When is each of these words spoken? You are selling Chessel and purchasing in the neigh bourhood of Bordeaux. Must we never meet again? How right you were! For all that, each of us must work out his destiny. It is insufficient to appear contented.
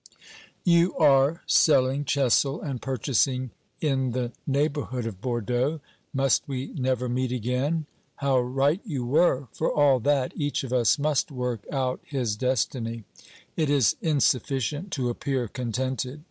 You 0.63 0.95
are 0.95 1.43
selling 1.45 2.05
Chessel 2.05 2.59
and 2.59 2.81
purchasing 2.81 3.51
in 3.81 4.13
the 4.13 4.31
neigh 4.47 4.67
bourhood 4.67 5.05
of 5.05 5.21
Bordeaux. 5.21 5.79
Must 6.11 6.41
we 6.47 6.73
never 6.73 7.07
meet 7.07 7.31
again? 7.31 7.85
How 8.15 8.39
right 8.39 8.81
you 8.83 9.05
were! 9.05 9.47
For 9.53 9.71
all 9.71 9.99
that, 9.99 10.31
each 10.35 10.63
of 10.63 10.73
us 10.73 10.97
must 10.97 11.29
work 11.31 11.67
out 11.71 11.99
his 12.03 12.35
destiny. 12.35 13.03
It 13.55 13.69
is 13.69 13.95
insufficient 14.01 14.89
to 14.93 15.09
appear 15.11 15.47
contented. 15.47 16.19